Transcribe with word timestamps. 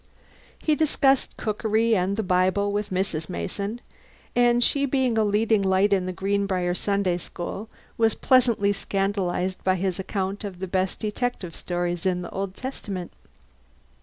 He 0.57 0.73
discussed 0.73 1.37
cookery 1.37 1.95
and 1.95 2.17
the 2.17 2.23
Bible 2.23 2.71
with 2.71 2.89
Mrs. 2.89 3.29
Mason; 3.29 3.79
and 4.35 4.63
she 4.63 4.87
being 4.87 5.15
a 5.15 5.23
leading 5.23 5.61
light 5.61 5.93
in 5.93 6.07
the 6.07 6.11
Greenbriar 6.11 6.73
Sunday 6.75 7.17
School, 7.19 7.69
was 7.99 8.15
pleasantly 8.15 8.73
scandalized 8.73 9.63
by 9.63 9.75
his 9.75 9.99
account 9.99 10.43
of 10.43 10.57
the 10.57 10.65
best 10.65 10.99
detective 10.99 11.55
stories 11.55 12.07
in 12.07 12.23
the 12.23 12.31
Old 12.31 12.55
Testament. 12.55 13.11